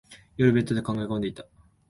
[0.37, 1.45] 夜、ベッドで考え込んでいた。